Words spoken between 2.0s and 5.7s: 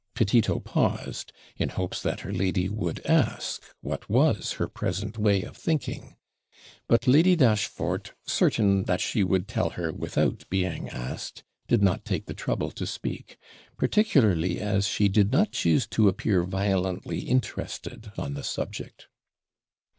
that her lady would ask, what was her present way of